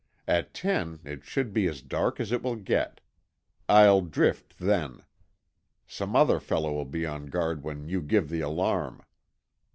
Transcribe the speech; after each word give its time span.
At 0.27 0.55
ten 0.55 0.99
it 1.03 1.23
should 1.25 1.53
be 1.53 1.67
as 1.67 1.83
dark 1.83 2.19
as 2.19 2.31
it 2.31 2.41
will 2.41 2.55
get. 2.55 3.01
I'll 3.69 4.01
drift 4.01 4.57
then. 4.57 5.03
Some 5.85 6.15
other 6.15 6.39
fellow 6.39 6.73
will 6.73 6.85
be 6.85 7.05
on 7.05 7.27
guard 7.27 7.63
when 7.63 7.87
you 7.87 8.01
give 8.01 8.27
the 8.29 8.41
alarm." 8.41 9.03